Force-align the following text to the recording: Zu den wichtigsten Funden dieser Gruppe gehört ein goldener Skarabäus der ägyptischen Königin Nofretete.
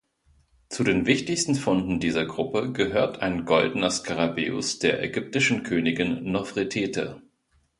Zu 0.69 0.83
den 0.83 1.05
wichtigsten 1.05 1.53
Funden 1.53 1.99
dieser 1.99 2.25
Gruppe 2.25 2.71
gehört 2.71 3.19
ein 3.21 3.45
goldener 3.45 3.91
Skarabäus 3.91 4.79
der 4.79 4.99
ägyptischen 5.03 5.61
Königin 5.61 6.31
Nofretete. 6.31 7.21